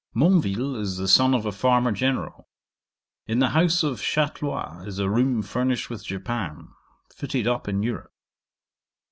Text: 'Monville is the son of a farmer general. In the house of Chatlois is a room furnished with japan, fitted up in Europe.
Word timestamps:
'Monville 0.15 0.75
is 0.79 0.97
the 0.97 1.07
son 1.07 1.35
of 1.35 1.45
a 1.45 1.51
farmer 1.51 1.91
general. 1.91 2.47
In 3.27 3.37
the 3.37 3.49
house 3.49 3.83
of 3.83 4.01
Chatlois 4.01 4.81
is 4.87 4.97
a 4.97 5.07
room 5.11 5.43
furnished 5.43 5.91
with 5.91 6.03
japan, 6.03 6.69
fitted 7.13 7.45
up 7.45 7.67
in 7.67 7.83
Europe. 7.83 8.11